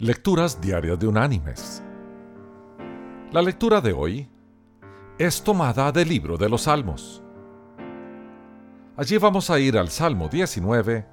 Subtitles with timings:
[0.00, 1.82] Lecturas Diarias de Unánimes.
[3.32, 4.30] La lectura de hoy
[5.18, 7.20] es tomada del libro de los Salmos.
[8.96, 11.04] Allí vamos a ir al Salmo 19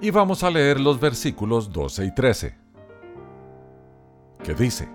[0.00, 2.58] y vamos a leer los versículos 12 y 13,
[4.44, 4.88] que dice,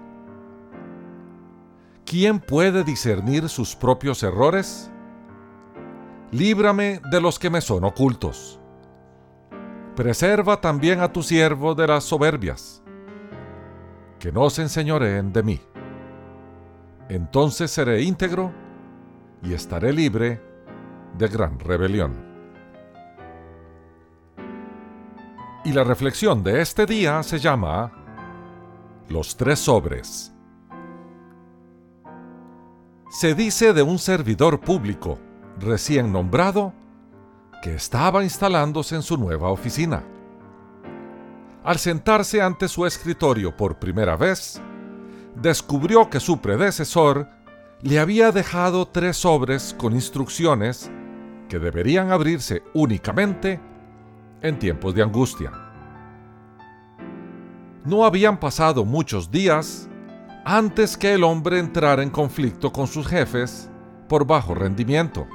[2.06, 4.90] ¿Quién puede discernir sus propios errores?
[6.32, 8.60] Líbrame de los que me son ocultos.
[9.96, 12.82] Preserva también a tu siervo de las soberbias,
[14.26, 15.62] que no se enseñoreen de mí.
[17.10, 18.52] Entonces seré íntegro
[19.44, 20.42] y estaré libre
[21.16, 22.26] de gran rebelión.
[25.64, 27.92] Y la reflexión de este día se llama
[29.10, 30.34] Los tres sobres.
[33.12, 35.20] Se dice de un servidor público
[35.60, 36.74] recién nombrado
[37.62, 40.15] que estaba instalándose en su nueva oficina.
[41.66, 44.62] Al sentarse ante su escritorio por primera vez,
[45.36, 47.28] descubrió que su predecesor
[47.82, 50.92] le había dejado tres sobres con instrucciones
[51.50, 53.60] que deberían abrirse únicamente
[54.44, 55.52] en tiempos de angustia.
[57.84, 59.90] No habían pasado muchos días
[60.46, 63.72] antes que el hombre entrara en conflicto con sus jefes
[64.08, 65.26] por bajo rendimiento.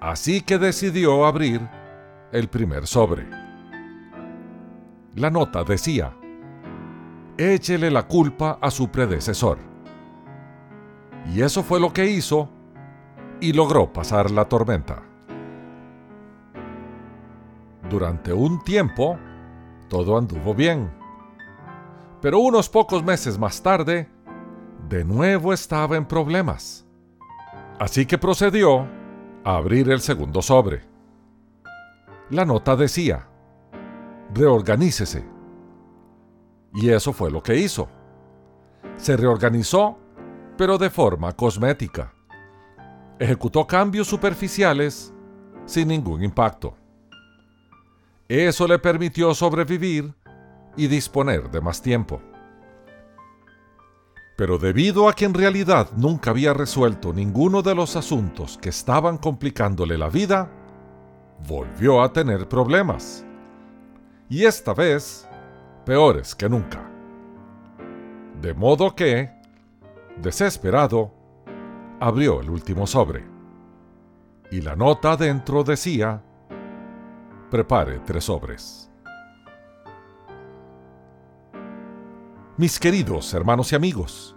[0.00, 1.68] Así que decidió abrir
[2.30, 3.39] el primer sobre.
[5.16, 6.16] La nota decía,
[7.36, 9.58] échele la culpa a su predecesor.
[11.34, 12.48] Y eso fue lo que hizo
[13.40, 15.02] y logró pasar la tormenta.
[17.88, 19.18] Durante un tiempo,
[19.88, 20.92] todo anduvo bien.
[22.20, 24.08] Pero unos pocos meses más tarde,
[24.88, 26.86] de nuevo estaba en problemas.
[27.80, 28.86] Así que procedió
[29.42, 30.82] a abrir el segundo sobre.
[32.28, 33.29] La nota decía,
[34.34, 35.24] reorganícese.
[36.74, 37.88] Y eso fue lo que hizo.
[38.96, 39.98] Se reorganizó,
[40.56, 42.14] pero de forma cosmética.
[43.18, 45.12] Ejecutó cambios superficiales
[45.66, 46.76] sin ningún impacto.
[48.28, 50.14] Eso le permitió sobrevivir
[50.76, 52.22] y disponer de más tiempo.
[54.36, 59.18] Pero debido a que en realidad nunca había resuelto ninguno de los asuntos que estaban
[59.18, 60.50] complicándole la vida,
[61.46, 63.26] volvió a tener problemas.
[64.30, 65.28] Y esta vez,
[65.84, 66.88] peores que nunca.
[68.40, 69.28] De modo que,
[70.18, 71.12] desesperado,
[71.98, 73.26] abrió el último sobre.
[74.52, 76.22] Y la nota dentro decía,
[77.50, 78.88] prepare tres sobres.
[82.56, 84.36] Mis queridos hermanos y amigos,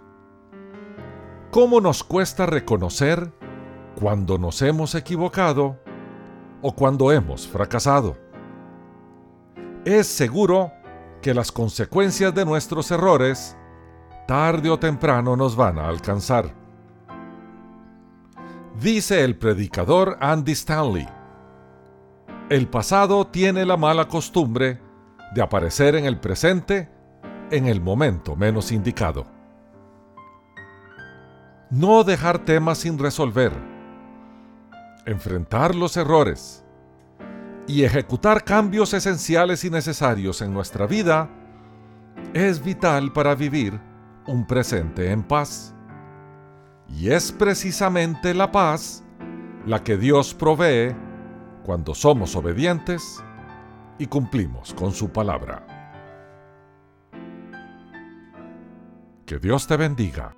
[1.52, 3.32] ¿cómo nos cuesta reconocer
[3.94, 5.78] cuando nos hemos equivocado
[6.62, 8.24] o cuando hemos fracasado?
[9.84, 10.72] Es seguro
[11.20, 13.54] que las consecuencias de nuestros errores
[14.26, 16.54] tarde o temprano nos van a alcanzar.
[18.80, 21.06] Dice el predicador Andy Stanley,
[22.48, 24.80] el pasado tiene la mala costumbre
[25.34, 26.88] de aparecer en el presente
[27.50, 29.26] en el momento menos indicado.
[31.68, 33.52] No dejar temas sin resolver,
[35.04, 36.63] enfrentar los errores
[37.66, 41.30] y ejecutar cambios esenciales y necesarios en nuestra vida
[42.34, 43.80] es vital para vivir
[44.26, 45.74] un presente en paz.
[46.88, 49.02] Y es precisamente la paz
[49.66, 50.94] la que Dios provee
[51.64, 53.22] cuando somos obedientes
[53.98, 55.66] y cumplimos con su palabra.
[59.24, 60.36] Que Dios te bendiga.